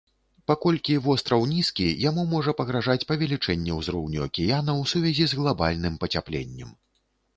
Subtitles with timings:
[0.51, 6.77] Паколькі востраў нізкі, яму можа пагражаць павелічэнне ўзроўню акіяна ў сувязі з глабальным пацяпленнем.